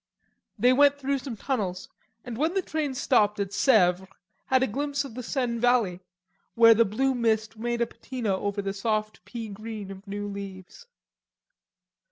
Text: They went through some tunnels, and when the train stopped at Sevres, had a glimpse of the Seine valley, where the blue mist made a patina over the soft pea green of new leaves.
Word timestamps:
They 0.57 0.73
went 0.73 0.97
through 0.97 1.19
some 1.19 1.37
tunnels, 1.37 1.87
and 2.25 2.35
when 2.35 2.55
the 2.55 2.63
train 2.63 2.95
stopped 2.95 3.39
at 3.39 3.53
Sevres, 3.53 4.07
had 4.47 4.63
a 4.63 4.65
glimpse 4.65 5.05
of 5.05 5.13
the 5.13 5.21
Seine 5.21 5.59
valley, 5.59 5.99
where 6.55 6.73
the 6.73 6.85
blue 6.85 7.13
mist 7.13 7.55
made 7.55 7.81
a 7.81 7.85
patina 7.85 8.35
over 8.35 8.63
the 8.63 8.73
soft 8.73 9.23
pea 9.25 9.47
green 9.49 9.91
of 9.91 10.07
new 10.07 10.27
leaves. 10.27 10.87